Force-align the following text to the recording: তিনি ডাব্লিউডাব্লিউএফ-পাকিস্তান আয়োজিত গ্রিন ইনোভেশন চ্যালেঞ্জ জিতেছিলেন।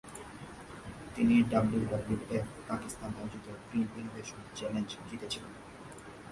তিনি 1.15 1.35
ডাব্লিউডাব্লিউএফ-পাকিস্তান 1.51 3.11
আয়োজিত 3.19 3.45
গ্রিন 3.67 3.87
ইনোভেশন 3.99 4.41
চ্যালেঞ্জ 4.57 4.89
জিতেছিলেন। 5.09 5.53